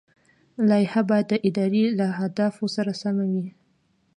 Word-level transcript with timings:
لایحه 0.69 1.01
باید 1.09 1.27
د 1.29 1.33
ادارې 1.47 1.83
له 1.99 2.05
اهدافو 2.21 2.65
سره 2.75 2.91
سمه 3.01 3.25
وي. 3.31 3.47